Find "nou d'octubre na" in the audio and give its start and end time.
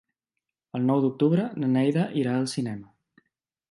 0.87-1.71